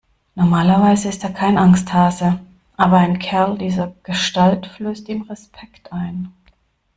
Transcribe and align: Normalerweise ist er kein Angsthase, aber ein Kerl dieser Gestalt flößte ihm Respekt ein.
Normalerweise 0.33 1.09
ist 1.09 1.23
er 1.23 1.29
kein 1.29 1.59
Angsthase, 1.59 2.39
aber 2.75 2.97
ein 2.97 3.19
Kerl 3.19 3.59
dieser 3.59 3.93
Gestalt 4.01 4.65
flößte 4.65 5.11
ihm 5.11 5.21
Respekt 5.29 5.93
ein. 5.93 6.33